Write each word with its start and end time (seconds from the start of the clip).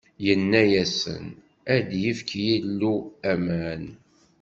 Inna-asen: 0.31 1.25
Ad 1.75 1.81
d-yefk 1.89 2.29
Yillu 2.45 2.95
aman. 3.31 3.85